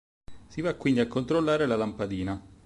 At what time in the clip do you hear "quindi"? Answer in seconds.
0.73-0.99